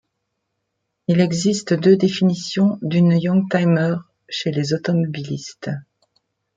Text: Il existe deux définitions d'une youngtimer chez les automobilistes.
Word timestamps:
Il 1.07 1.19
existe 1.21 1.75
deux 1.75 1.95
définitions 1.95 2.79
d'une 2.81 3.11
youngtimer 3.21 3.97
chez 4.29 4.49
les 4.49 4.73
automobilistes. 4.73 5.69